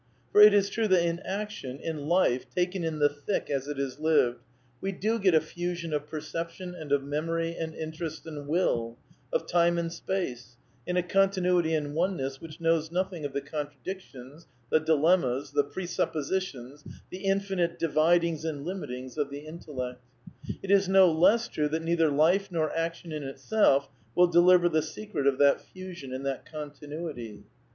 For 0.31 0.41
it 0.41 0.51
is 0.51 0.71
true 0.71 0.87
that 0.87 1.05
in 1.05 1.19
action, 1.19 1.77
in 1.79 2.07
life 2.07 2.49
taken 2.49 2.83
in 2.83 2.97
the 2.97 3.07
thick 3.07 3.51
as 3.51 3.67
it 3.67 3.77
is 3.77 3.99
lived, 3.99 4.39
we 4.81 4.91
do 4.91 5.19
get 5.19 5.35
a 5.35 5.39
fusion 5.39 5.93
of 5.93 6.07
perception 6.09 6.73
and 6.73 6.91
of 6.91 7.03
memory 7.03 7.55
and 7.55 7.75
interest 7.75 8.25
and 8.25 8.47
will, 8.47 8.97
of 9.31 9.45
time 9.45 9.77
and 9.77 9.93
space, 9.93 10.57
in 10.87 10.97
a 10.97 11.03
continuity 11.03 11.75
and 11.75 11.93
oneness 11.93 12.41
which 12.41 12.59
knows 12.59 12.91
nothing 12.91 13.25
of 13.25 13.33
the 13.33 13.41
contradictions, 13.41 14.47
the 14.71 14.79
dilemmas, 14.79 15.51
the 15.51 15.63
pre 15.63 15.85
suppositions, 15.85 16.83
the 17.11 17.19
infinite 17.19 17.77
dividings 17.77 18.43
and 18.43 18.65
limitings 18.65 19.19
of 19.19 19.29
the 19.29 19.41
intellect. 19.41 20.01
It 20.63 20.71
is 20.71 20.89
no 20.89 21.11
less 21.11 21.47
true 21.47 21.69
that 21.69 21.83
neither 21.83 22.09
Life 22.09 22.51
nor 22.51 22.75
action 22.75 23.11
in 23.11 23.21
itself 23.21 23.87
will 24.15 24.25
deliver 24.25 24.67
the 24.67 24.81
secret 24.81 25.27
of 25.27 25.37
that 25.37 25.61
fusion 25.61 26.11
and 26.11 26.25
that 26.25 26.51
continuity. 26.51 27.43